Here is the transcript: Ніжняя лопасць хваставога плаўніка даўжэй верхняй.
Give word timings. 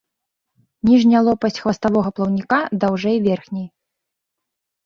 Ніжняя 0.89 1.21
лопасць 1.27 1.59
хваставога 1.65 2.09
плаўніка 2.21 2.59
даўжэй 2.85 3.17
верхняй. 3.27 3.67